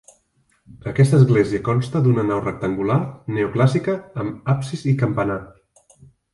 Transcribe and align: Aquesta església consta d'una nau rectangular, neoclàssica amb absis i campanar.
Aquesta 0.91 1.19
església 1.23 1.59
consta 1.67 2.01
d'una 2.07 2.25
nau 2.31 2.41
rectangular, 2.47 2.97
neoclàssica 3.37 3.97
amb 4.25 4.53
absis 4.57 4.89
i 4.95 4.99
campanar. 5.07 5.41